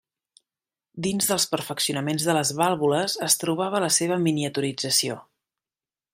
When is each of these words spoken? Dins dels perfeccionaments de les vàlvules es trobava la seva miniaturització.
Dins 1.07 1.27
dels 1.31 1.45
perfeccionaments 1.51 2.25
de 2.29 2.35
les 2.37 2.53
vàlvules 2.61 3.19
es 3.29 3.37
trobava 3.45 3.83
la 3.85 3.93
seva 3.99 4.19
miniaturització. 4.27 5.21